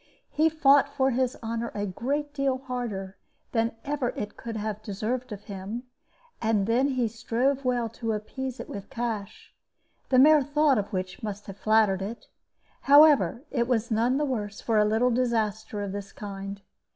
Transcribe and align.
He 0.31 0.49
fought 0.49 0.89
for 0.95 1.11
his 1.11 1.37
honor 1.43 1.71
a 1.75 1.85
great 1.85 2.33
deal 2.33 2.57
harder 2.57 3.17
than 3.51 3.75
ever 3.85 4.09
it 4.15 4.35
could 4.35 4.57
have 4.57 4.81
deserved 4.81 5.31
of 5.31 5.43
him; 5.43 5.83
and 6.41 6.65
then 6.65 6.87
he 6.87 7.07
strove 7.07 7.63
well 7.63 7.87
to 7.89 8.13
appease 8.13 8.59
it 8.59 8.67
with 8.67 8.89
cash, 8.89 9.53
the 10.09 10.17
mere 10.17 10.41
thought 10.41 10.79
of 10.79 10.91
which 10.91 11.21
must 11.21 11.45
have 11.45 11.57
flattered 11.57 12.01
it. 12.01 12.25
However, 12.81 13.43
it 13.51 13.67
was 13.67 13.91
none 13.91 14.17
the 14.17 14.25
worse 14.25 14.59
for 14.59 14.79
a 14.79 14.85
little 14.85 15.11
disaster 15.11 15.83
of 15.83 15.91
this 15.91 16.11
kind. 16.11 16.63